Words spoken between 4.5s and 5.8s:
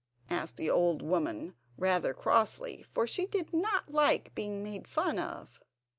made fun of.